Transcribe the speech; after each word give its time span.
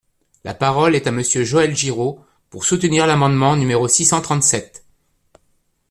La 0.43 0.55
parole 0.55 0.95
est 0.95 1.05
à 1.05 1.11
Monsieur 1.11 1.43
Joël 1.43 1.75
Giraud, 1.75 2.25
pour 2.49 2.65
soutenir 2.65 3.05
l’amendement 3.05 3.55
numéro 3.55 3.87
six 3.87 4.05
cent 4.05 4.19
trente-sept. 4.21 4.83